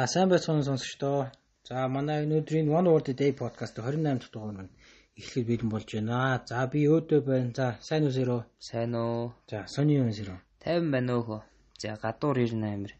За 0.00 0.06
сайн 0.06 0.30
байцгаана 0.32 0.64
сонсогчдоо. 0.64 1.28
За 1.68 1.84
манай 1.96 2.24
өнөөдрийн 2.24 2.72
One 2.72 2.88
Word 2.88 3.12
a 3.12 3.14
Day 3.20 3.32
podcast 3.36 3.76
28 3.76 4.16
дахь 4.16 4.32
дугаар 4.32 4.56
нь 4.64 4.72
эхлэхэд 5.18 5.48
бэлэн 5.50 5.68
болж 5.68 5.88
байна. 5.92 6.40
За 6.48 6.64
би 6.72 6.88
өөдөө 6.88 7.20
байна. 7.20 7.52
За 7.52 7.66
сайн 7.84 8.08
уу 8.08 8.14
зөрөө. 8.16 8.40
Сайн 8.68 8.96
уу? 8.96 9.36
За 9.50 9.68
сони 9.68 10.00
юу 10.00 10.08
зөрөө. 10.08 10.38
50 10.64 10.88
байна 10.94 11.12
уу 11.16 11.22
хөө. 11.28 11.40
За 11.82 12.00
гадуур 12.00 12.38
ирнэ 12.40 12.68
амир 12.76 12.92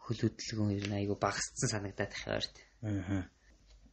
хөл 0.00 0.20
хөдөлгөөн 0.22 0.76
ирнэ 0.80 0.94
айгу 0.96 1.20
багасцсан 1.20 1.68
санагдаад 1.68 2.08
тахиарт. 2.08 2.54
Аа. 2.88 3.28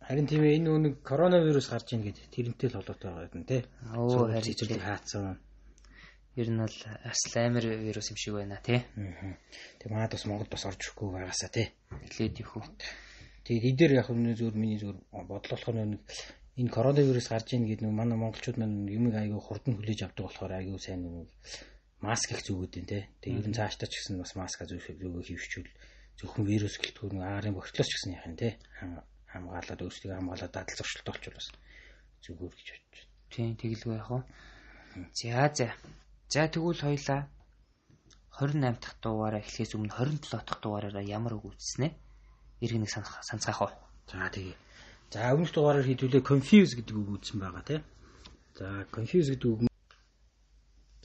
Харин 0.08 0.28
тийм 0.32 0.44
ээ 0.48 0.56
энэ 0.64 0.72
үнэг 0.72 0.94
коронавирус 1.04 1.68
гарч 1.68 2.00
ийн 2.00 2.08
гэдэг 2.08 2.32
тэрнтэй 2.32 2.72
л 2.72 2.80
холбоотой 2.80 3.12
байгаа 3.12 3.36
юм 3.36 3.44
тий. 3.44 3.62
Оо 3.92 4.32
харин 4.32 4.48
цэцэрлэг 4.48 4.88
хаацсан. 4.88 5.36
Ер 6.38 6.50
нь 6.54 6.62
бол 6.62 6.78
асл 7.10 7.34
амир 7.42 7.66
вирус 7.82 8.14
юм 8.14 8.18
шиг 8.22 8.34
байна 8.38 8.62
тий. 8.62 8.86
Тэг 9.82 9.90
маад 9.90 10.14
бас 10.14 10.26
Монголд 10.30 10.54
бас 10.54 10.70
орж 10.70 10.78
ирэхгүй 10.86 11.10
байгаасаа 11.10 11.50
тий. 11.50 11.68
Эхлээд 12.06 12.38
их 12.38 12.54
үү. 12.54 12.66
Тэгээд 13.42 13.68
эдгээр 13.74 13.94
яг 13.98 14.08
нэг 14.14 14.38
зөвөр 14.38 14.54
миний 14.54 14.78
зөвөр 14.78 15.02
бодлол 15.26 15.50
болохоор 15.50 15.78
нэг 15.82 16.06
энэ 16.62 16.70
коронавирус 16.70 17.28
гарч 17.34 17.58
ийн 17.58 17.66
гэдэг 17.66 17.90
нэг 17.90 17.96
манай 17.98 18.18
монголчууд 18.22 18.58
маань 18.62 18.86
юм 18.86 19.10
айгүй 19.10 19.42
хурдан 19.42 19.82
хүлээж 19.82 20.00
авдаг 20.06 20.30
болохоор 20.30 20.54
айгүй 20.62 20.78
сайн 20.78 21.02
нэг 21.10 21.34
маск 22.06 22.30
их 22.30 22.46
зүгүүд 22.46 22.74
энэ 22.86 22.90
тий. 22.94 23.04
Тэгээд 23.22 23.42
ер 23.42 23.48
нь 23.50 23.58
цаашдаа 23.58 23.90
ч 23.90 23.98
гэсэн 23.98 24.22
бас 24.22 24.38
маска 24.38 24.70
зүгөө 24.70 25.26
хийвчүүл 25.26 25.70
зөвхөн 26.22 26.46
вирус 26.46 26.78
гэлтгүүр 26.78 27.14
нэг 27.18 27.26
аарын 27.26 27.58
бохирдлоос 27.58 27.90
ч 27.90 27.94
гэсэн 27.98 28.14
яах 28.14 28.30
юм 28.30 28.38
тий. 28.38 28.54
хамгаалаад 29.34 29.82
өөрсдөө 29.82 30.18
хамгаалаад 30.18 30.54
дадал 30.54 30.78
зуршилт 30.78 31.08
болчихвол 31.10 31.38
бас 31.38 31.50
зүгээр 32.26 32.54
гэж 32.58 32.68
байна. 32.74 33.06
Тийм 33.34 33.54
тэгэлгүй 33.58 33.96
яах 33.98 34.12
вэ? 34.14 34.22
За 35.14 35.50
за. 35.54 35.68
За 36.28 36.44
тэгвэл 36.52 36.84
хоёлаа 36.84 37.22
28 38.36 38.84
дахь 38.84 39.00
дугаараа 39.00 39.40
эхлэхээс 39.40 39.80
өмнө 39.80 39.96
27 39.96 40.44
дахь 40.44 40.60
дугаараараа 40.60 41.06
ямар 41.08 41.40
үг 41.40 41.56
үзснэ? 41.56 41.96
Иргэн 42.60 42.84
нэг 42.84 42.92
санацгаах 42.92 43.62
уу? 43.64 43.72
За 44.12 44.28
тэгээ. 44.28 44.56
За 45.08 45.32
өмнөх 45.32 45.56
дугаараар 45.56 45.88
хэдүүлээ 45.88 46.28
confuse 46.28 46.76
гэдэг 46.76 46.96
үг 47.00 47.10
үзсэн 47.16 47.40
байгаа 47.40 47.64
тийм. 47.64 47.84
За 48.60 48.84
confuse 48.92 49.32
гэдэг 49.32 49.48
үг 49.48 49.60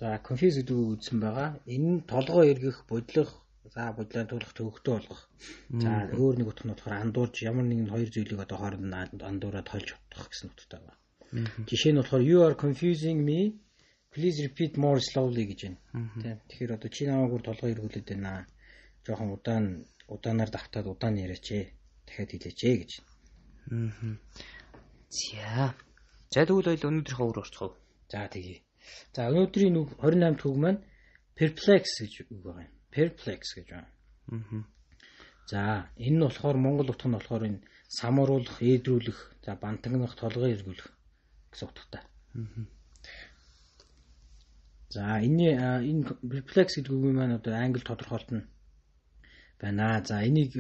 За 0.02 0.18
confuse 0.26 0.58
гэдэг 0.58 0.74
үг 0.74 0.90
үзсэн 0.98 1.18
байгаа. 1.22 1.48
Энэ 1.70 1.88
нь 1.94 2.00
толгой 2.02 2.50
эргэх, 2.50 2.82
бодлох, 2.90 3.30
за 3.70 3.94
бодлоо 3.94 4.26
туулах, 4.26 4.52
төвөгтөө 4.58 4.94
болгох. 4.98 5.22
За 5.70 5.92
өөр 6.18 6.34
нэг 6.42 6.50
утга 6.50 6.66
нь 6.66 6.72
болохоор 6.74 6.98
андуурж 6.98 7.34
ямар 7.46 7.66
нэгэн 7.70 7.94
хоёр 7.94 8.10
зүйлийг 8.10 8.42
одоо 8.42 8.58
хооронд 8.58 8.86
нь 8.90 9.22
андуураад 9.22 9.70
тольж 9.70 9.94
утгах 9.94 10.34
гэсэн 10.34 10.50
утгатай 10.50 10.82
байна. 10.82 10.98
Жишээ 11.70 11.94
нь 11.94 12.00
болохоор 12.02 12.22
you 12.26 12.42
are 12.42 12.58
confusing 12.58 13.22
me 13.22 13.62
Please 14.12 14.44
repeat 14.44 14.76
more 14.76 15.00
slowly 15.00 15.44
гэж 15.48 15.60
байна. 15.64 15.78
Тийм. 16.20 16.36
Тэгэхээр 16.48 16.72
одоо 16.76 16.90
чи 16.92 17.08
намайг 17.08 17.32
бүр 17.32 17.42
толгой 17.48 17.72
эргүүлээд 17.72 18.08
байна. 18.12 18.44
Жохон 19.08 19.32
удаан 19.32 19.88
удаанаар 20.04 20.50
давтаад 20.52 20.86
удаан 20.86 21.16
яриач 21.16 21.48
ээ. 21.48 21.72
Дахиад 22.04 22.30
хэлээч 22.32 22.60
ээ 22.68 22.76
гэж. 22.76 22.92
Аа. 23.72 24.12
За. 25.08 25.72
За 26.28 26.40
тэгвэл 26.44 26.76
ойл 26.76 26.88
өнөөдрийнхөө 26.92 27.26
өөр 27.28 27.40
орцгоо. 27.40 27.70
За 28.12 28.28
тэгье. 28.28 28.60
За 29.16 29.32
өнөөдрийн 29.32 29.80
үг 29.80 29.96
28 29.96 30.36
дахь 30.36 30.44
үг 30.44 30.58
маань 30.60 30.84
perplex 31.32 31.84
гэж 32.04 32.12
үг 32.28 32.40
байгаа 32.44 32.68
юм. 32.68 32.74
Perplex 32.92 33.42
гэж 33.56 33.66
байна. 33.72 33.88
Аа. 34.28 34.60
За 35.48 35.60
энэ 35.96 36.16
нь 36.20 36.24
болохоор 36.28 36.56
монгол 36.60 36.92
утга 36.92 37.08
нь 37.08 37.16
болохоор 37.16 37.42
энэ 37.48 37.64
самууруулах, 37.88 38.60
ээдрүүлэх, 38.60 39.40
за 39.44 39.56
бантагнах, 39.56 40.12
толгой 40.20 40.52
эргүүлэх 40.52 40.88
гэсэн 41.48 41.68
утгатай. 41.68 42.04
Аа. 42.36 42.81
За 44.92 45.04
энэ 45.26 45.48
энэ 45.90 46.04
reflex 46.36 46.68
гэдэг 46.76 46.92
үг 46.92 47.04
маань 47.16 47.36
одоо 47.40 47.54
англи 47.56 47.80
тодорхойлтно 47.80 48.40
байна. 49.62 50.04
За 50.04 50.20
энийг 50.28 50.52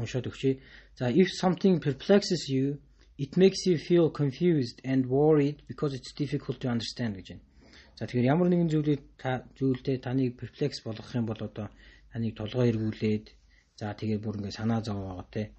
уншаад 0.00 0.26
өгчээ. 0.30 0.54
За 0.98 1.06
if 1.22 1.28
something 1.42 1.78
perplexes 1.78 2.42
you 2.54 2.82
it 3.24 3.36
makes 3.36 3.60
you 3.68 3.76
feel 3.88 4.10
confused 4.10 4.76
and 4.90 5.06
worried 5.06 5.58
because 5.70 5.92
it's 5.98 6.12
difficult 6.22 6.58
to 6.62 6.68
understand 6.74 7.14
гэж 7.14 7.26
байна. 7.30 7.44
За 7.98 8.02
тэгэхээр 8.08 8.30
ямар 8.32 8.48
нэгэн 8.50 8.72
зүйлийг 8.72 9.00
та 9.22 9.44
зүйлдээ 9.58 9.96
таныг 10.02 10.40
perplex 10.40 10.82
болгох 10.82 11.14
юм 11.14 11.26
бол 11.30 11.38
одоо 11.38 11.68
таныг 12.12 12.34
толгой 12.40 12.72
эргүүлээд 12.72 13.26
за 13.78 13.94
тэгээд 13.94 14.24
бүр 14.24 14.38
ингээ 14.40 14.58
санаа 14.58 14.80
зовоогоо 14.82 15.26
те 15.30 15.52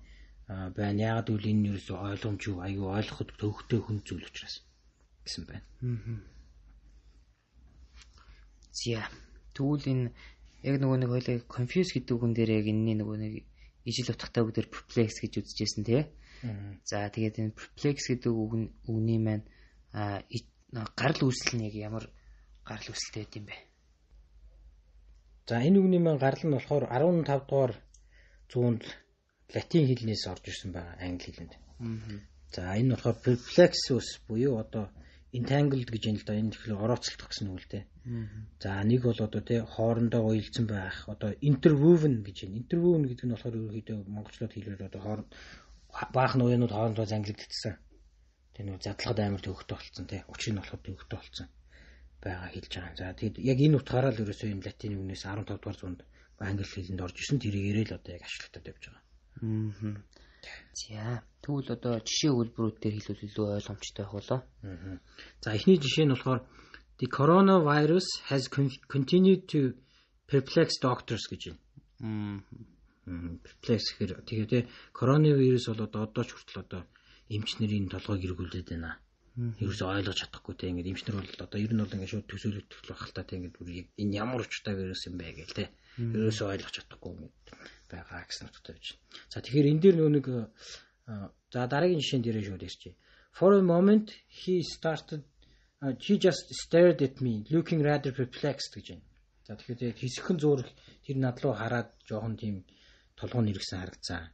байна. 0.50 1.00
Ягаад 1.16 1.30
гэвэл 1.30 1.52
энэ 1.54 1.68
ерөөсөй 1.70 1.96
ойлгомжгүй 1.96 2.60
аюу 2.66 2.92
ойлгоход 2.98 3.30
төвхтэй 3.40 3.80
хүн 3.80 3.98
зүйл 4.04 4.28
учраас 4.28 4.56
гэсэн 5.24 5.44
байна. 5.48 5.64
Аа. 5.86 6.41
За. 8.72 9.04
Тэгвэл 9.54 9.86
энэ 9.92 10.06
яг 10.64 10.76
нөгөө 10.80 10.98
нэг 11.04 11.10
хоёлаа 11.12 11.38
confuse 11.52 11.92
гэдэг 12.00 12.16
үгэн 12.16 12.34
дээр 12.34 12.52
яг 12.64 12.66
энэний 12.72 12.96
нөгөө 12.98 13.18
нэг 13.20 13.34
ижил 13.84 14.14
утгатай 14.14 14.42
үг 14.44 14.52
дээр 14.56 14.70
perplex 14.72 15.20
гэж 15.20 15.34
үзэжсэн 15.44 15.84
тий. 15.84 16.08
За 16.88 17.10
тэгээд 17.10 17.40
энэ 17.42 17.58
perplex 17.58 18.08
гэдэг 18.08 18.32
үг 18.32 18.52
үгний 18.88 19.20
маань 19.20 19.46
гарал 19.92 21.22
үүсэл 21.28 21.58
нь 21.58 21.68
яг 21.68 21.76
ямар 21.76 22.06
гарал 22.64 22.90
үүсэлтэй 22.94 23.26
байд 23.26 23.38
юм 23.38 23.46
бэ? 23.50 23.58
За 25.50 25.60
энэ 25.60 25.78
үгний 25.82 26.02
маань 26.02 26.22
гарал 26.22 26.44
нь 26.46 26.56
болохоор 26.56 26.86
15 26.88 27.28
дугаар 27.50 27.74
зуунд 28.48 28.84
латин 29.54 29.86
хэлнээс 29.90 30.24
орж 30.32 30.44
ирсэн 30.48 30.72
байгаа 30.72 30.96
англи 31.02 31.28
хэлэнд. 31.28 31.54
За 32.54 32.62
энэ 32.78 32.94
болохоор 32.96 33.18
perplexus 33.26 34.08
буюу 34.28 34.62
одоо 34.64 34.94
entangled 35.38 35.90
гэж 35.92 36.04
юм 36.12 36.18
л 36.20 36.28
да 36.28 36.34
энэ 36.36 36.52
тэгэхээр 36.52 36.84
орооцолдох 36.84 37.30
гэсэн 37.32 37.48
үг 37.52 37.62
л 37.64 37.72
дээ. 37.72 37.84
За 38.60 38.84
нэг 38.84 39.02
бол 39.08 39.20
одоо 39.20 39.42
тий 39.42 39.60
хоорондоо 39.64 40.22
уялдсан 40.28 40.66
байх 40.68 41.08
одоо 41.08 41.32
interwoven 41.40 42.24
гэж 42.26 42.38
байна. 42.44 42.60
Interwoven 42.62 43.04
гэдэг 43.08 43.26
нь 43.26 43.34
болохоор 43.34 43.56
ерөөхдөө 43.60 43.98
монголчлоод 44.12 44.54
хэлбэл 44.54 44.90
одоо 44.90 45.02
хооронд 45.02 45.30
баахан 46.16 46.42
уянууд 46.44 46.74
хоорондоо 46.76 47.06
зангилагдсан. 47.08 47.76
Тэ 48.54 48.60
нэг 48.68 48.84
задлагад 48.84 49.20
амар 49.24 49.42
төвөгтэй 49.44 49.76
болцсон 49.80 50.06
тий. 50.12 50.22
Учир 50.28 50.52
нь 50.52 50.60
болохоор 50.60 50.82
төвөгтэй 50.84 51.18
болцсон 51.20 51.48
байгаа 52.22 52.50
хэлж 52.54 52.74
байгаа. 52.76 52.96
За 53.00 53.16
тэгэд 53.18 53.36
яг 53.40 53.58
энэ 53.58 53.78
утгаараа 53.80 54.12
л 54.14 54.22
ерөөсөө 54.24 54.50
энэ 54.54 54.66
латин 54.68 55.00
үгнээс 55.00 55.24
15 55.26 55.58
дугаар 55.58 55.78
зуунд 55.80 56.02
англи 56.38 56.66
хэлэнд 56.66 57.02
орж 57.02 57.18
исэн 57.18 57.40
тэрийг 57.42 57.66
ирэл 57.72 57.98
одоо 57.98 58.12
яг 58.14 58.24
ашиглалтад 58.26 58.70
явж 58.70 58.84
байгаа. 58.90 59.04
Аа. 59.42 59.96
За 60.74 61.24
тэгвэл 61.44 61.70
одоо 61.76 61.94
жишээ 62.02 62.32
өгүүлбэрүүдээр 62.34 62.96
хэлвэл 62.98 63.26
илүү 63.28 63.46
ойлгомжтой 63.58 64.06
байх 64.06 64.14
болоо. 64.18 64.40
За 65.44 65.50
эхний 65.58 65.78
жишээ 65.78 66.06
нь 66.06 66.14
болохоор 66.14 66.42
the 67.00 67.08
coronavirus 67.08 68.08
has 68.30 68.44
continued 68.94 69.42
to 69.52 69.60
perplex 70.30 70.70
doctors 70.82 71.26
гэж 71.32 71.42
байна. 71.50 72.42
Perplex 73.46 73.82
гэхээр 73.98 74.12
тэгээд 74.26 74.70
коронавирус 74.94 75.66
бол 75.70 75.86
одоо 75.88 76.02
одоо 76.08 76.24
ч 76.26 76.30
хүртэл 76.34 76.64
одоо 76.66 76.82
эмч 77.30 77.50
нарын 77.60 77.90
толгойг 77.90 78.22
эргүүлээд 78.26 78.70
байна. 78.74 79.02
Ерөөсөө 79.64 79.88
ойлгож 79.96 80.18
чадахгүй 80.20 80.56
те 80.60 80.68
ингээд 80.70 80.92
эмчнэр 80.92 81.16
бол 81.16 81.46
одоо 81.46 81.60
ер 81.64 81.72
нь 81.72 81.82
бол 81.82 81.96
ингээд 81.96 82.12
шууд 82.12 82.28
төсөөлөгдөх 82.28 82.80
байх 82.84 83.04
л 83.08 83.16
та 83.16 83.24
те 83.24 83.40
ингээд 83.40 83.96
энэ 83.96 84.18
ямар 84.20 84.44
учиртай 84.44 84.76
вирус 84.76 85.08
юм 85.08 85.16
бэ 85.16 85.32
гээл 85.40 85.58
те. 85.58 85.66
Ерөөсөө 85.96 86.48
ойлгож 86.52 86.74
чадахгүй 86.76 87.12
ингээд 87.16 87.36
байгаа 87.92 88.24
гэсэн 88.26 88.48
утгатай 88.48 88.74
байж. 88.76 88.88
За 89.30 89.44
тэгэхээр 89.44 89.72
энэ 89.72 89.82
дээр 89.84 89.96
нөө 90.00 90.12
нэг 90.16 90.26
за 91.54 91.60
дараагийн 91.68 92.02
жишээн 92.02 92.24
дээрээ 92.24 92.46
шууд 92.48 92.64
ярьчих. 92.64 92.96
For 93.32 93.52
a 93.56 93.62
moment 93.62 94.12
he 94.28 94.64
started 94.64 95.24
uh, 95.82 95.94
she 96.00 96.18
just 96.18 96.46
stared 96.64 97.02
at 97.02 97.22
me 97.22 97.44
looking 97.50 97.82
rather 97.84 98.12
perplexed 98.12 98.72
гэж 98.76 98.88
байна. 98.92 99.06
За 99.48 99.56
тэгэхээр 99.56 99.98
хэсэгхэн 100.00 100.38
зуурх 100.40 100.70
тэр 101.06 101.18
над 101.18 101.38
руу 101.44 101.54
хараад 101.56 101.90
жоохон 102.08 102.36
тийм 102.38 102.56
толгоо 103.20 103.42
нэргсэн 103.42 103.80
харагцсан 103.82 104.32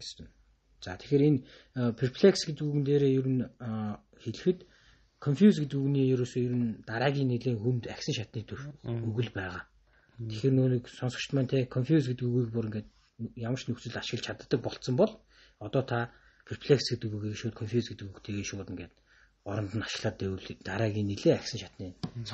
гэсэн. 0.00 0.28
За 0.84 0.96
тэгэхээр 0.96 1.24
энэ 1.28 1.40
perplex 2.00 2.44
гэдэг 2.46 2.64
үгэн 2.64 2.84
дээрээ 2.84 3.12
ер 3.18 3.26
нь 3.28 3.42
хэлэхэд 4.22 4.60
confuse 5.24 5.58
гэдэг 5.64 5.80
үгний 5.80 6.12
ерөөсөө 6.12 6.42
ер 6.44 6.54
нь 6.54 6.68
дараагийн 6.84 7.28
нэлийн 7.32 7.58
хүнд 7.60 7.88
агсан 7.88 8.14
шатны 8.14 8.44
төр 8.44 8.60
үгэл 8.84 9.32
байгаа. 9.32 9.64
Тэгэхээр 10.18 10.54
нөө 10.54 10.68
нэг 10.78 10.84
сонсогч 10.86 11.34
маань 11.34 11.50
те 11.50 11.66
confuse 11.66 12.06
гэдэг 12.14 12.26
үгийг 12.26 12.50
бүр 12.54 12.68
ингээд 12.70 12.88
ямар 13.34 13.58
ч 13.58 13.66
нөхцөл 13.66 13.98
ашиглаж 13.98 14.24
чаддаг 14.26 14.60
болцсон 14.62 14.94
бол 14.94 15.12
одоо 15.58 15.82
та 15.82 15.98
perplex 16.46 16.94
гэдэг 16.94 17.10
үгийг 17.10 17.34
шууд 17.34 17.58
confuse 17.58 17.90
гэдэг 17.90 18.06
үг 18.10 18.22
тэгээ 18.22 18.46
шууд 18.46 18.70
ингээд 18.70 18.94
оронд 19.44 19.72
нь 19.74 19.82
ашиглаад 19.82 20.16
байвал 20.18 20.48
дараагийн 20.62 21.08
нилээ 21.10 21.34
агсан 21.36 21.58
шатны 21.60 21.88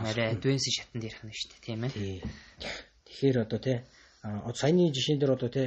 арай 0.04 0.28
advanced 0.34 0.76
шатанд 0.76 1.04
ярих 1.08 1.22
нь 1.24 1.32
шүү 1.32 1.48
дээ 1.50 1.64
тийм 1.66 1.80
ээ. 1.88 2.22
Тэгэхээр 3.06 3.36
одоо 3.44 3.60
те 3.64 3.74
саяны 4.60 4.92
жишээн 4.94 5.18
дээр 5.18 5.34
одоо 5.34 5.50
те 5.50 5.62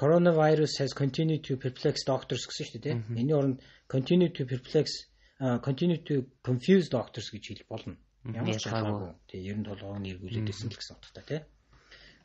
coronavirus 0.00 0.72
has 0.80 0.92
continued 0.94 1.42
to 1.44 1.58
perplex 1.60 2.06
doctors 2.06 2.46
гэсэн 2.48 2.64
шүү 2.66 2.74
дээ 2.80 2.84
те. 2.86 2.92
Энийн 3.20 3.36
оронд 3.36 3.58
continue 3.90 4.30
to 4.32 4.42
perplex 4.46 5.10
continue 5.66 6.00
to 6.08 6.24
confuse 6.46 6.88
doctors 6.88 7.28
гэж 7.34 7.44
хэл 7.50 7.68
болно. 7.68 7.94
Ямар 8.24 8.56
ч 8.60 8.68
шалтгаангүй. 8.68 9.12
Тэгээ 9.32 9.54
97 9.64 9.96
оны 9.96 10.06
эргүүлээд 10.12 10.48
байсан 10.50 10.68
л 10.68 10.76
гэсэн 10.76 10.96
утгатай 10.96 11.24
те. 11.24 11.38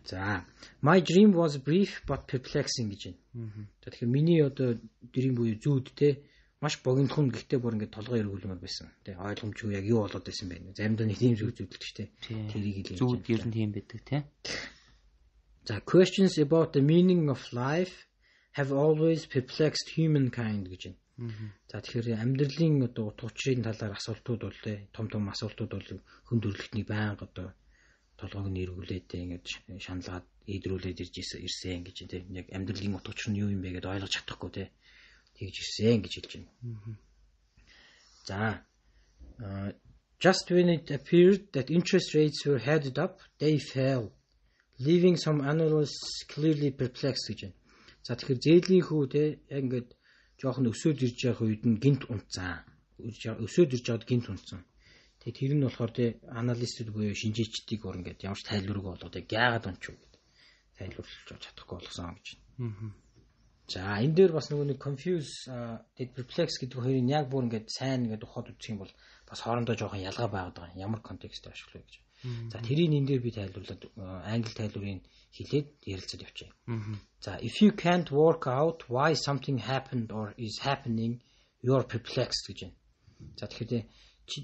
За, 0.06 0.46
my 0.82 1.00
dream 1.02 1.34
was 1.34 1.58
brief 1.58 2.04
but 2.06 2.28
perplexing 2.28 2.92
гэж 2.92 3.02
байна. 3.34 3.68
Тэгэхээр 3.82 4.12
миний 4.12 4.42
одоо 4.44 4.76
dream 5.16 5.34
буюу 5.40 5.56
зүүд 5.56 5.88
те 5.96 6.10
маш 6.62 6.78
богинохон 6.84 7.32
гэхдээ 7.32 7.60
бүр 7.64 7.76
ингээд 7.80 7.96
толгой 7.96 8.20
эргүүлмээр 8.22 8.60
байсан. 8.60 8.92
Тэ 9.08 9.16
ойлгомжгүй 9.16 9.72
яг 9.80 9.86
юу 9.88 10.04
болоод 10.04 10.26
байсан 10.28 10.52
бэ? 10.52 10.76
Заримдаа 10.78 11.08
нэг 11.08 11.18
тийм 11.18 11.34
зүйл 11.40 11.56
зүйдэлж 11.56 11.84
штэ. 11.90 12.12
Тэрийг 12.22 12.76
хэлээ. 12.92 13.00
Зүүд 13.02 13.24
ер 13.34 13.44
нь 13.48 13.56
тийм 13.56 13.70
байдаг 13.72 14.00
те. 14.04 14.18
За, 15.66 15.80
questions 15.82 16.38
about 16.38 16.76
the 16.76 16.84
meaning 16.84 17.32
of 17.32 17.42
life 17.56 18.06
have 18.60 18.72
always 18.72 19.26
perplexed 19.26 19.96
humankind 19.98 20.70
гэж 20.70 20.82
байна. 20.92 21.00
За 21.16 21.80
тэгэхээр 21.80 22.20
амьдралын 22.20 22.92
одоо 22.92 23.08
утга 23.08 23.32
учирын 23.32 23.64
талаар 23.64 23.96
асуултууд 23.96 24.42
бол 24.44 24.60
том 24.92 25.08
том 25.08 25.24
асуултууд 25.32 25.72
бол 25.72 25.90
хүн 26.28 26.40
төрөлхтний 26.44 26.84
байнга 26.84 27.24
одоо 27.24 27.48
толгойг 28.20 28.52
нь 28.52 28.64
эргүүлээд 28.64 29.08
ингэж 29.24 29.46
шаналгаад 29.86 30.28
ийдрүүлээд 30.54 31.04
ирж 31.04 31.16
ирсэн 31.48 31.88
гэж 31.88 31.98
тийм 32.12 32.36
яг 32.36 32.48
амьдралын 32.52 33.00
утга 33.00 33.16
учир 33.16 33.32
нь 33.32 33.40
юу 33.40 33.48
юм 33.56 33.64
бэ 33.64 33.80
гэдээ 33.80 33.94
ойлгож 33.96 34.12
чадахгүй 34.12 34.52
тийм 34.52 34.70
тэгж 35.40 35.56
ирсэн 35.64 36.04
гэж 36.04 36.14
хэлж 36.16 36.32
байна. 36.36 36.52
За 38.28 38.40
just 40.20 40.46
when 40.52 40.68
it 40.68 40.92
appeared 40.92 41.42
that 41.56 41.72
interest 41.72 42.12
rates 42.12 42.44
were 42.44 42.60
headed 42.60 43.00
up 43.00 43.24
they 43.40 43.56
fell 43.58 44.12
leaving 44.80 45.16
some 45.16 45.40
analysts 45.40 46.28
clearly 46.28 46.72
perplexed 46.76 47.32
гэж. 47.32 47.56
За 48.04 48.20
тэгэхээр 48.20 48.44
зээлийн 48.44 48.84
хүү 48.84 49.04
те 49.16 49.24
яг 49.48 49.64
ингээд 49.64 49.90
жоохон 50.42 50.72
өсөөд 50.72 51.00
ирж 51.06 51.20
байгаа 51.26 51.46
үед 51.48 51.64
нь 51.70 51.82
гинт 51.84 52.04
унтсан. 52.12 52.64
Өсөөд 53.00 53.76
ирж 53.76 53.86
байгаад 53.88 54.10
гинт 54.10 54.28
унтсан. 54.32 54.62
Тэгээ 55.20 55.40
тэр 55.40 55.54
нь 55.58 55.66
болохоор 55.66 55.92
те 55.96 56.06
аналистууд 56.30 56.90
буюу 56.94 57.16
шинжээчдийг 57.18 57.82
ор 57.88 57.98
ингээд 58.00 58.26
ямар 58.28 58.40
ч 58.40 58.44
тайлбаргүй 58.46 58.92
болгоод 58.94 59.16
яагаад 59.18 59.66
унчив 59.70 59.96
гэдэг 59.98 60.22
тайлбарлаж 60.78 61.42
чадахгүй 61.42 61.76
болгосон 61.80 62.14
гэж 62.14 62.28
байна. 62.36 62.94
За 63.66 63.98
энэ 63.98 64.14
дээр 64.14 64.32
бас 64.38 64.54
нөгөө 64.54 64.68
нэг 64.70 64.80
confuse 64.86 65.50
тэгээд 65.98 66.14
perplex 66.14 66.62
гэдэг 66.62 66.78
хоёрын 66.78 67.10
яг 67.10 67.26
бүр 67.32 67.50
ингээд 67.50 67.74
сайн 67.74 68.06
ингээд 68.06 68.22
ухаад 68.28 68.54
үзэх 68.54 68.78
юм 68.78 68.86
бол 68.86 68.94
бас 69.26 69.40
хоорондоо 69.42 69.74
жоохон 69.74 70.06
ялгаа 70.06 70.30
байгаад 70.30 70.58
байгаа. 70.62 70.84
Ямар 70.86 71.02
контекстээр 71.02 71.58
ашиглах 71.58 71.82
вэ 71.82 71.86
гэж. 71.90 71.96
За 72.54 72.58
тэрийг 72.62 72.94
энэ 72.94 73.10
дээр 73.10 73.22
би 73.26 73.32
тайлбарлаад 73.34 73.82
англи 74.30 74.54
тайлбарыг 74.54 75.02
хэлээд 75.36 75.68
ярилцаад 75.94 76.22
явчих. 76.28 76.50
За 77.20 77.38
if 77.48 77.62
you 77.62 77.72
can't 77.72 78.10
work 78.12 78.44
out 78.48 78.80
why 78.88 79.14
something 79.14 79.58
happened 79.60 80.12
or 80.12 80.34
is 80.38 80.60
happening 80.64 81.22
you 81.62 81.74
are 81.76 81.84
perplexed 81.84 82.48
гэж 82.48 82.60
байна. 82.64 82.78
За 83.40 83.46
тэгэхээр 83.48 83.86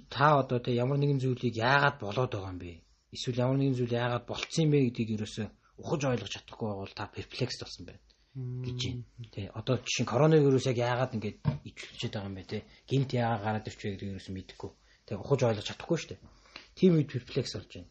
та 0.09 0.27
одоо 0.41 0.59
тэ 0.59 0.75
ямар 0.75 0.99
нэгэн 0.99 1.19
зүйлийг 1.23 1.55
яагаад 1.55 1.97
болоод 2.03 2.31
байгаа 2.31 2.51
юм 2.53 2.59
бэ? 2.59 2.71
Эсвэл 3.15 3.43
ямар 3.45 3.57
нэгэн 3.57 3.77
зүйл 3.79 3.93
яагаад 4.03 4.25
болцсон 4.27 4.63
юм 4.65 4.71
бэ 4.71 4.79
гэдгийг 4.91 5.09
ерөөсөө 5.15 5.47
ухаж 5.81 6.01
ойлгож 6.05 6.31
чадахгүй 6.35 6.69
бол 6.75 6.93
та 6.93 7.07
perplexed 7.07 7.61
болсон 7.63 7.85
байна 7.87 8.01
гэж 8.35 8.79
байна. 8.87 9.03
Тэ 9.33 9.41
одоо 9.51 9.75
жишээ 9.83 10.03
нь 10.07 10.11
коронавирус 10.11 10.65
яг 10.71 10.77
яагаад 10.79 11.15
ингэж 11.19 11.35
ичүүлчихэд 11.67 12.13
байгаа 12.15 12.29
юм 12.31 12.37
бэ 12.39 12.43
те? 12.47 12.57
Гинт 12.87 13.11
яагаад 13.11 13.43
гараад 13.43 13.67
ирч 13.67 13.79
вэ 13.83 13.89
гэдгийг 13.91 14.11
ерөөсөө 14.15 14.35
мэдэхгүй. 14.35 14.71
Тэ 15.07 15.19
ухаж 15.19 15.39
ойлгож 15.43 15.67
чадахгүй 15.67 15.97
шүү 15.99 16.09
дээ. 16.15 16.19
Тийм 16.79 16.91
үед 16.95 17.11
perplex 17.11 17.47
болж 17.59 17.71
байна. 17.75 17.89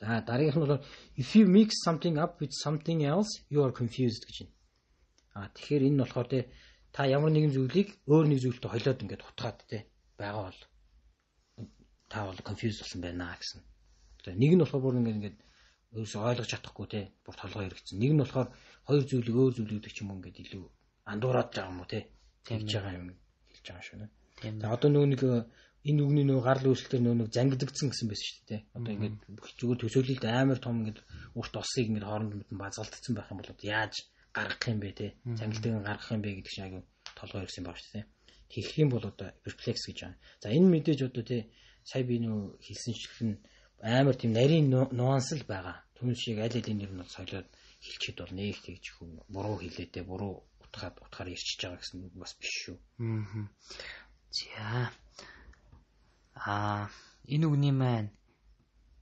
За 0.00 0.24
дараагийнх 0.24 0.56
нь 0.56 0.64
бол 0.64 0.80
if 1.20 1.28
you 1.36 1.44
mix 1.46 1.68
something 1.86 2.16
up 2.16 2.40
with 2.40 2.52
something 2.64 3.04
else 3.04 3.30
you 3.52 3.60
are 3.64 3.72
confused 3.80 4.24
гэж 4.24 4.36
байна. 4.40 4.56
А 5.36 5.48
тэгэхээр 5.52 5.86
энэ 5.86 5.94
нь 5.96 6.02
болохоор 6.02 6.28
те 6.32 6.40
та 6.94 7.04
ямар 7.04 7.30
нэгэн 7.32 7.52
зүйлийг 7.52 7.88
өөр 8.08 8.26
нэг 8.32 8.38
зүйлтэй 8.40 8.70
холиод 8.72 9.02
ингээд 9.04 9.26
утгаад 9.28 9.58
те 9.68 9.78
байгаа 10.16 10.48
бол 10.48 10.60
та 12.08 12.18
бол 12.24 12.40
confused 12.48 12.80
болсон 12.80 13.00
байна 13.04 13.36
гэсэн. 13.36 13.60
Тэгээ 14.24 14.40
нэг 14.40 14.52
нь 14.56 14.62
болохоор 14.64 14.82
бүр 14.84 14.98
ингээд 15.04 15.18
ингээд 15.20 15.38
өөрөөсөө 15.92 16.22
ойлгож 16.32 16.48
чадахгүй 16.48 16.86
те 16.88 17.00
бүр 17.24 17.36
толгой 17.36 17.62
хэрэгцсэн. 17.68 18.00
Нэг 18.00 18.12
нь 18.16 18.22
болохоор 18.24 18.48
хоёр 18.88 19.04
зүйлийг 19.04 19.36
өөр 19.36 19.52
зүйлүүд 19.54 19.84
ч 19.92 19.98
юм 20.00 20.16
ингээд 20.16 20.42
илүү 20.48 20.64
андуураад 21.12 21.48
байгаа 21.52 21.72
юм 21.72 21.82
уу 21.84 21.92
те 21.92 22.00
тэгж 22.48 22.70
байгаа 22.72 22.94
юм 22.98 23.06
хэлж 23.52 23.66
байгаа 23.68 23.84
шүү. 23.84 24.08
За 24.64 24.66
одоо 24.72 24.88
нөгөө 24.88 25.08
нэг 25.12 25.22
энэ 25.88 26.02
үгний 26.04 26.24
нөгөө 26.28 26.44
гарал 26.44 26.70
үүсэлтээр 26.70 27.02
нөгөө 27.02 27.18
нэг 27.24 27.30
зангидагдсан 27.32 27.88
гэсэн 27.88 28.08
байсан 28.10 28.28
шүү 28.28 28.44
дээ. 28.52 28.62
Одоо 28.76 28.92
ингээд 28.92 29.16
бүх 29.32 29.48
зүгээр 29.56 29.80
төсөөлөлд 29.80 30.24
амар 30.28 30.60
том 30.60 30.76
ингээд 30.84 31.00
урт 31.40 31.54
осыг 31.56 31.86
ингээд 31.88 32.08
хооронд 32.08 32.32
нь 32.36 32.60
базгалтцсан 32.60 33.14
байх 33.16 33.32
юм 33.32 33.40
бол 33.40 33.52
яаж 33.64 33.94
гаргах 34.36 34.68
юм 34.68 34.80
бэ 34.84 34.90
те? 34.92 35.06
Зангилтыг 35.24 35.72
гаргах 35.80 36.12
юм 36.12 36.20
бэ 36.20 36.30
гэдэг 36.36 36.52
шиг 36.52 36.64
аягүй 36.68 36.82
толгой 37.16 37.42
ирсэн 37.48 37.64
баг 37.64 37.76
шүү 37.80 37.92
дээ. 37.96 38.06
Тэгэх 38.52 38.76
юм 38.82 38.90
бол 38.92 39.04
одоо 39.08 39.28
perplex 39.40 39.78
гэж 39.88 39.98
байна. 40.04 40.18
За 40.42 40.48
энэ 40.52 40.68
мэдээж 40.68 41.00
одоо 41.08 41.24
те 41.24 41.38
сая 41.80 42.04
би 42.04 42.20
нөгөө 42.20 42.60
хэлсэн 42.60 42.94
чихэн 43.00 43.30
амар 43.80 44.16
тийм 44.20 44.32
нарийн 44.36 44.68
нуанс 44.68 45.32
л 45.32 45.48
байгаа. 45.48 45.80
Түн 45.96 46.12
шиг 46.12 46.38
аль 46.44 46.52
алийн 46.52 46.78
нэр 46.78 46.92
нь 46.92 47.08
солиод 47.08 47.48
хэлчихэд 47.80 48.18
бол 48.20 48.34
нэг 48.36 48.60
тэгж 48.60 48.84
хүн 49.00 49.10
буруу 49.32 49.56
хэлээдээ 49.64 50.04
буруу 50.04 50.44
утгаад 50.60 51.00
утгаар 51.00 51.32
ирчихэж 51.32 51.60
байгаа 51.64 51.80
гэсэн 51.80 52.04
үг 52.04 52.14
бас 52.20 52.32
биш 52.36 52.52
шүү. 52.68 52.76
Аа. 53.00 53.48
За 54.30 54.92
Аа 56.34 56.88
энэ 57.26 57.46
үгний 57.46 57.74
маань 57.74 58.10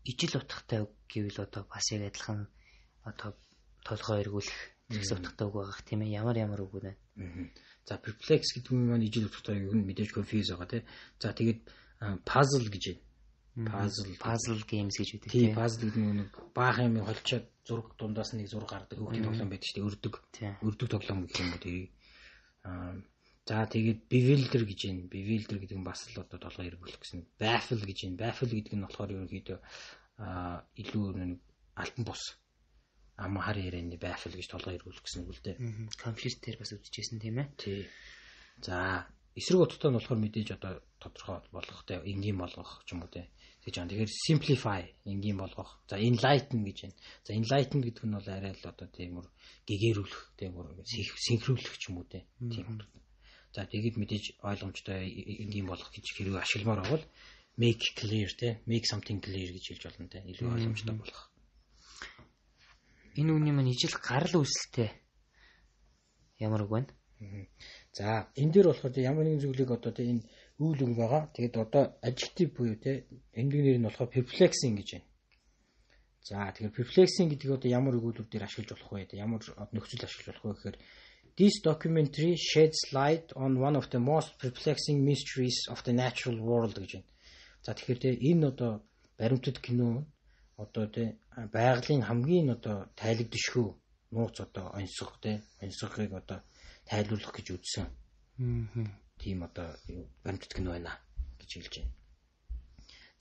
ижил 0.05 0.41
утгатай 0.41 0.85
үг 0.85 0.93
гэвэл 1.09 1.45
одоо 1.45 1.63
бас 1.69 1.87
яг 1.93 2.03
адилхан 2.09 2.49
одоо 3.05 3.37
толгой 3.85 4.21
эргүүлэх 4.25 4.61
зэгс 4.89 5.13
утгатай 5.13 5.47
үг 5.47 5.55
байгаа 5.57 5.85
тийм 5.85 6.01
ээ 6.03 6.17
ямар 6.21 6.37
ямар 6.37 6.61
үг 6.65 6.73
вэ? 6.81 6.97
За 7.89 8.01
perplex 8.01 8.57
гэдэг 8.57 8.73
нь 8.73 8.89
маань 8.89 9.05
ижил 9.05 9.29
утгатай 9.29 9.61
үг 9.65 9.77
нь 9.77 9.85
мэдээж 9.85 10.11
confuse 10.17 10.57
байгаа 10.57 10.69
тийм. 10.73 10.85
За 11.21 11.33
тэгээд 11.37 11.61
puzzle 12.25 12.69
гэж 12.73 12.85
байна. 12.89 13.05
Puzzle 13.69 14.15
puzzle 14.23 14.63
games 14.65 14.95
гэж 14.97 15.09
үүдэг 15.19 15.31
тийм. 15.31 15.53
Puzzle 15.53 15.85
гэдэг 15.89 16.05
нь 16.05 16.17
нэг 16.25 16.31
баахан 16.57 16.89
юм 16.89 17.05
холчоод 17.05 17.47
зураг 17.69 17.89
дундаас 17.99 18.33
нэг 18.33 18.49
зураг 18.49 18.71
гардаг 18.71 18.97
хүүхдийн 18.97 19.27
тоглоом 19.29 19.51
байдаг 19.51 19.69
шүү 19.69 19.77
дээ. 19.77 19.89
Өрдөг. 19.89 20.15
Өрдөг 20.65 20.89
тоглоом 20.89 21.21
гэх 21.27 21.41
юм 21.43 21.53
уу 21.53 21.61
тэрийг 21.61 21.91
аа 22.65 22.97
За 23.49 23.65
тэгээд 23.65 24.13
bewilder 24.13 24.63
гэж 24.69 24.81
байна. 24.93 25.09
Bewilder 25.09 25.57
гэдэг 25.57 25.79
нь 25.81 25.89
бас 25.89 26.05
л 26.13 26.21
одоо 26.21 26.37
толгой 26.37 26.69
эргүүлэх 26.69 27.01
гэсэн. 27.01 27.25
Baffle 27.41 27.81
гэж 27.81 27.99
байна. 28.05 28.21
Baffle 28.21 28.53
гэдэг 28.53 28.75
нь 28.77 28.85
болохоор 28.85 29.15
ерөнхийдөө 29.17 29.59
аа 30.21 30.69
илүү 30.77 31.07
нэг 31.17 31.41
альбан 31.81 32.05
бус 32.05 32.23
ам 33.17 33.41
хар 33.41 33.57
ярианы 33.57 33.97
baffle 33.97 34.37
гэж 34.37 34.53
толгой 34.53 34.77
эргүүлэх 34.77 35.01
гэсэн 35.01 35.25
үг 35.25 35.33
л 35.33 35.41
дээ. 35.41 35.57
Confused 35.97 36.45
дээр 36.45 36.61
бас 36.61 36.77
үдчихсэн 36.77 37.25
тийм 37.25 37.41
ээ. 37.41 37.49
Тий. 37.57 37.89
За 38.61 39.09
эсрэг 39.33 39.65
утгатай 39.65 39.89
нь 39.89 39.97
болохоор 39.97 40.21
мэдээж 40.21 40.49
одоо 40.53 40.85
тодорхой 41.01 41.41
болгох 41.49 41.89
те 41.89 42.05
энгийн 42.05 42.37
болгох 42.37 42.85
ч 42.85 42.93
юм 42.93 43.01
уу 43.01 43.09
те 43.09 43.33
гэж 43.65 43.81
байна. 43.81 43.89
Тэгэхээр 43.97 44.13
simplify 44.13 44.83
энгийн 45.09 45.41
болгох. 45.41 45.81
За 45.89 45.97
enlighten 45.97 46.69
гэж 46.69 46.79
байна. 46.85 46.97
За 47.25 47.33
enlighten 47.33 47.81
гэдэг 47.81 48.05
нь 48.05 48.13
бол 48.13 48.29
арай 48.29 48.53
л 48.53 48.69
одоо 48.69 48.89
тийм 48.93 49.25
үр 49.25 49.27
гэгэрүүлэх 49.65 50.37
тийм 50.37 50.53
үр 50.61 50.85
синхруулах 50.85 51.77
ч 51.81 51.89
юм 51.89 52.05
уу 52.05 52.07
те. 52.13 52.29
Тийм 52.45 52.77
За 53.55 53.65
тэгэд 53.65 53.97
мэдээж 53.97 54.25
ойлгомжтой 54.45 55.09
энгийн 55.45 55.67
болох 55.67 55.89
гэж 55.93 56.05
хэрэг 56.13 56.37
ашигламаар 56.45 56.85
бол 56.89 57.05
make 57.57 57.85
clear 57.99 58.29
те 58.41 58.61
make 58.67 58.87
something 58.87 59.19
clear 59.25 59.51
гэж 59.57 59.65
хэлж 59.69 59.85
болно 59.89 60.09
те 60.09 60.19
илүү 60.31 60.49
ойлгомжтой 60.53 60.95
болох. 60.95 61.23
Энэ 63.19 63.33
үгний 63.33 63.55
маань 63.55 63.73
ижил 63.73 63.97
гарал 63.99 64.45
үүсэлтэй 64.45 64.91
ямар 66.39 66.63
үг 66.65 66.71
байна? 66.71 66.93
За 67.93 68.31
энэ 68.39 68.53
дээр 68.53 68.67
болохоор 68.71 68.95
ямар 68.95 69.25
нэгэн 69.27 69.43
зүйлийг 69.43 69.71
одоо 69.75 69.91
те 69.91 70.07
энэ 70.07 70.23
үйл 70.63 70.81
үг 70.87 70.95
байгаа. 70.95 71.23
Тэгэд 71.35 71.55
одоо 71.59 71.85
adjective 71.99 72.55
буюу 72.55 72.79
те 72.79 73.11
энгийн 73.35 73.65
нэр 73.67 73.79
нь 73.83 73.87
болохоор 73.91 74.15
perplexing 74.15 74.79
гэж 74.79 74.89
байна. 74.95 75.09
За 76.23 76.53
тэгэхээр 76.55 76.77
perplexing 76.79 77.29
гэдэг 77.35 77.51
одоо 77.59 77.69
ямар 77.73 77.99
өгүүлбэр 77.99 78.31
дээр 78.31 78.47
ашиглаж 78.47 78.71
болох 78.71 78.91
вэ? 78.95 79.19
Ямар 79.19 79.43
нөхцөл 79.75 80.07
ашиглаж 80.07 80.27
болох 80.39 80.45
вэ 80.47 80.55
гэхээр 80.55 80.79
This 81.39 81.61
documentary 81.61 82.35
sheds 82.35 82.81
light 82.93 83.33
on 83.37 83.61
one 83.61 83.77
of 83.77 83.89
the 83.91 84.01
most 84.01 84.37
perplexing 84.41 85.05
mysteries 85.05 85.57
of 85.71 85.85
the 85.85 85.93
natural 85.93 86.37
world 86.41 86.75
гэж 86.75 86.93
байна. 86.99 87.07
За 87.63 87.75
тэгэхээр 87.79 88.19
энэ 88.31 88.47
одоо 88.51 88.83
баримтат 89.15 89.63
кино 89.63 90.03
одоо 90.59 90.91
те 90.91 91.15
байгалийн 91.55 92.03
хамгийн 92.03 92.51
одоо 92.51 92.91
тайлагдшгүй 92.99 93.71
нууц 94.11 94.37
одоо 94.43 94.75
онцгой 94.75 95.19
те 95.23 95.33
онцгойг 95.63 96.11
одоо 96.11 96.43
тайлбарлах 96.91 97.31
гэж 97.31 97.47
үзсэн. 97.55 97.87
Аа. 97.87 98.91
Тийм 99.23 99.47
одоо 99.47 99.79
баримтат 100.27 100.51
кино 100.51 100.75
байна 100.75 100.99
гэж 101.39 101.51
хэлж 101.55 101.75
байна. 101.79 101.95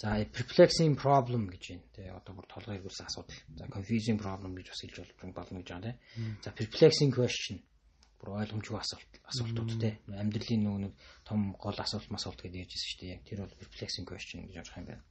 За 0.01 0.17
perplexing 0.25 0.97
problem 0.97 1.53
гэж 1.53 1.63
байна. 1.69 1.85
Тэ 1.93 2.09
одоо 2.17 2.33
бүр 2.33 2.49
толгой 2.49 2.81
эргүүлсэн 2.81 3.05
асуудал. 3.05 3.37
За 3.61 3.69
confusing 3.69 4.17
problem 4.17 4.57
гэж 4.57 4.73
бас 4.73 4.81
хэлж 4.81 4.97
болно 5.37 5.61
гэж 5.61 5.69
байна. 5.69 5.93
За 6.41 6.49
perplexing 6.49 7.13
question 7.13 7.61
бүр 8.17 8.29
ойлгомжгүй 8.41 8.77
асуулт 8.79 9.11
асуултууд 9.29 9.71
те 9.81 9.89
амьдралын 10.09 10.61
нөгөө 10.65 10.81
нэг 10.85 10.93
том 11.27 11.53
гол 11.53 11.77
асуулт 11.77 12.09
масуулт 12.09 12.41
гэдэг 12.41 12.63
ярьжсэн 12.65 12.89
шүү 12.89 12.99
дээ. 13.01 13.13
Яг 13.15 13.21
тэр 13.27 13.39
бол 13.45 13.59
perplexing 13.61 14.05
question 14.09 14.45
гэж 14.49 14.55
ярих 14.57 14.77
юм 14.77 14.87
байна. 14.89 15.03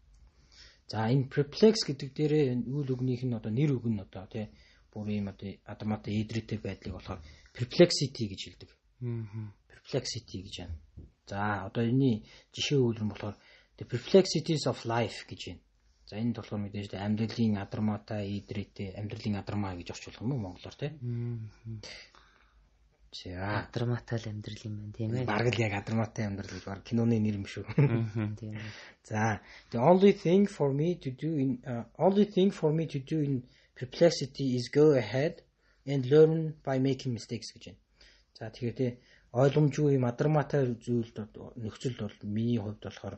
За 0.90 1.06
энэ 1.10 1.30
perplex 1.30 1.74
гэдэг 1.86 2.08
дээрээ 2.14 2.46
үйл 2.66 2.90
үгнийх 2.94 3.22
нь 3.26 3.34
одоо 3.38 3.50
нэр 3.50 3.74
үг 3.74 3.86
нь 3.90 4.02
одоо 4.02 4.26
те 4.30 4.50
бүр 4.90 5.10
юм 5.10 5.30
одоо 5.30 5.50
адаматай 5.66 6.14
идрэтэй 6.22 6.58
байдлыг 6.62 6.94
болохоор 6.94 7.20
perplexity 7.54 8.24
гэж 8.30 8.40
хэлдэг. 8.46 8.70
Perplexity 9.70 10.36
гэж 10.46 10.54
байна. 10.62 10.76
За 11.26 11.66
одоо 11.66 11.82
энэний 11.82 12.22
жишээ 12.54 12.78
үйлрэн 12.78 13.10
болохоор 13.10 13.36
the 13.78 13.84
perplexities 13.84 14.64
of 14.70 14.78
life 14.86 15.26
гэж 15.26 15.40
байна. 15.50 15.62
За 16.06 16.14
энд 16.22 16.38
болохоор 16.38 16.62
мэдээж 16.62 16.94
амьдралын 16.94 17.58
адармаатай 17.58 18.38
идрэтэй 18.38 18.94
амьдралын 18.94 19.42
адармаа 19.42 19.74
гэж 19.74 19.90
орчуулах 19.90 20.22
юм 20.22 20.32
уу 20.38 20.44
монголоор 20.46 20.76
те. 23.22 23.32
За 23.32 23.64
Адраматай 23.64 24.18
л 24.20 24.28
амьдрал 24.30 24.62
юм 24.68 24.74
байна 24.76 24.92
тийм 24.96 25.10
ээ. 25.16 25.24
Бараг 25.24 25.48
л 25.54 25.62
яг 25.64 25.72
Адраматай 25.80 26.24
амьдрал 26.26 26.52
гэж 26.52 26.64
баг 26.68 26.80
киноны 26.84 27.16
нэр 27.20 27.40
юм 27.40 27.46
шүү. 27.48 27.64
Тийм. 28.40 28.60
За 29.08 29.40
the 29.70 29.80
only 29.80 30.12
thing 30.12 30.44
for 30.46 30.72
me 30.72 30.96
to 31.00 31.10
do 31.10 31.30
in 31.36 31.50
uh, 31.64 31.84
only 31.96 32.26
thing 32.28 32.50
for 32.50 32.72
me 32.72 32.86
to 32.86 32.98
do 33.00 33.20
in 33.20 33.42
perplexity 33.74 34.56
is 34.56 34.68
go 34.68 34.92
ahead 34.92 35.42
and 35.86 36.04
learn 36.12 36.54
by 36.64 36.76
making 36.78 37.12
mistakes 37.16 37.52
гэж 37.54 37.72
байна. 37.72 37.80
За 38.36 38.50
тэгэхээр 38.52 38.76
тий 38.76 38.90
ойлгомжгүй 39.32 39.96
мадармаатай 40.00 40.76
зүйлд 40.76 41.16
нөхцөлд 41.60 41.98
бол 42.00 42.16
миний 42.24 42.60
хувьд 42.60 42.80
болохоор 42.84 43.16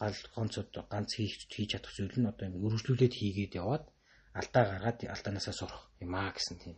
гал 0.00 0.16
гонцод 0.34 0.72
ганц 0.92 1.10
хийж 1.16 1.48
хийж 1.52 1.68
чадах 1.72 1.92
зүйл 1.96 2.16
нь 2.20 2.30
одоо 2.30 2.46
ингэ 2.48 2.62
өргөжлүүлээд 2.64 3.14
хийгээд 3.18 3.58
яваад 3.60 3.84
алдаа 4.38 4.64
гаргаад 4.70 4.98
алдаанаасаа 5.14 5.54
сурах 5.56 5.82
юм 6.04 6.14
аа 6.14 6.30
гэсэн 6.32 6.56
тийм. 6.62 6.76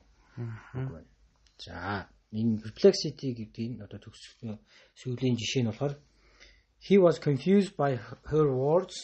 За 1.61 2.09
энэ 2.33 2.63
perplexity 2.63 3.35
гэдэг 3.35 3.67
нь 3.75 3.83
одоо 3.83 3.99
төгсгөл 3.99 4.63
сүүлийн 4.95 5.35
жишээ 5.35 5.63
нь 5.67 5.71
болохоор 5.71 5.95
he 6.87 6.97
was 6.97 7.19
confused 7.19 7.75
by 7.77 7.99
her 8.31 8.49
words 8.55 8.97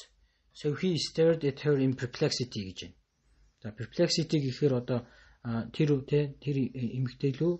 so 0.54 0.74
he 0.74 0.96
stared 0.96 1.44
at 1.44 1.60
her 1.66 1.76
in 1.76 1.92
perplexity 1.94 2.60
гэж 2.70 2.78
байна. 2.86 2.96
За 3.62 3.68
perplexity 3.74 4.38
гэхээр 4.40 4.74
одоо 4.78 5.00
тэр 5.74 5.90
тэ 6.06 6.38
тэр 6.40 6.56
эмгтэй 6.70 7.32
лүү 7.36 7.54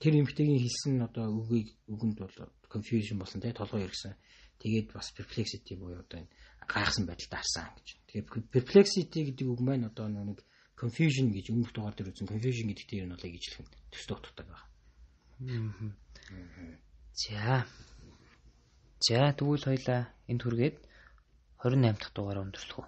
тэр 0.00 0.14
эмгтэйгийн 0.22 0.62
хэлсэн 0.62 0.94
одоо 1.02 1.26
үгийг 1.36 1.68
үгэнд 1.90 2.16
бол 2.18 2.36
confusion 2.70 3.18
болсон 3.18 3.42
тэ 3.42 3.52
толгой 3.52 3.84
ирсэн. 3.84 4.14
Тэгээд 4.62 4.94
бас 4.94 5.12
perplexity 5.12 5.74
буюу 5.76 6.00
одоо 6.00 6.22
энэ 6.22 6.30
гайхсан 6.70 7.04
байдалд 7.06 7.34
харсан 7.34 7.70
гэж. 7.76 7.86
Тэгэхээр 8.08 8.26
perplexity 8.50 9.20
гэдэг 9.30 9.46
үг 9.46 9.60
маань 9.60 9.90
одоо 9.90 10.06
нэг 10.08 10.40
confusion 10.76 11.32
гэж 11.32 11.50
өмнөх 11.50 11.72
дугаар 11.72 11.96
дээр 11.96 12.12
үзсэн 12.12 12.28
confusion 12.28 12.68
гэдэг 12.68 12.86
дээр 12.86 13.06
нь 13.08 13.14
бол 13.16 13.26
ижлэх 13.26 13.64
төс 13.90 14.04
дутдаг 14.06 14.46
байна. 14.46 14.64
За. 17.16 17.66
За 19.00 19.32
тэгвэл 19.32 19.64
хоёлаа 19.64 20.12
энд 20.28 20.42
хүргээд 20.44 20.76
28 21.64 21.96
дахь 21.96 22.12
дугаараа 22.12 22.44
өндөрлөх 22.44 22.78
үү? 22.80 22.86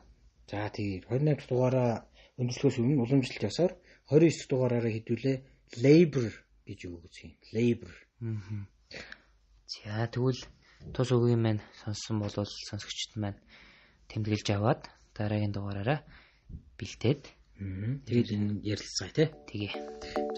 За 0.53 0.69
тэгээд 0.69 1.05
28 1.09 1.25
дахь 1.37 1.49
дугаараа 1.49 1.91
өндөрлөхөөс 2.37 2.77
өмнө 2.81 3.03
уламжлалт 3.05 3.49
ясаар 3.49 3.73
29 4.13 4.37
дахь 4.37 4.49
дугаараараа 4.53 4.93
хэдүүлээ 4.93 5.37
labor 5.85 6.29
гэж 6.69 6.81
үг 6.89 7.05
үзье. 7.09 7.37
Labor. 7.57 7.93
За 9.69 10.09
тэгвэл 10.13 10.41
тус 10.93 11.09
үгийн 11.13 11.41
маань 11.41 11.63
сонссон 11.81 12.21
болвол 12.21 12.49
сонсогчд 12.69 13.17
маань 13.17 13.41
тэмдэглэж 14.09 14.47
аваад 14.57 14.89
дараагийн 15.17 15.53
дугаараараа 15.53 16.01
бэлтээд 16.79 17.38
Тэгээд 17.59 18.29
энэ 18.35 18.53
ярилцгаа 18.63 19.11
тий. 19.11 19.29
Тэгээ. 19.51 19.73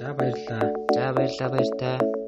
За 0.01 0.17
баярлалаа. 0.17 0.73
За 0.95 1.05
баярлалаа 1.13 1.51
баяр 1.53 1.71
та. 1.77 2.20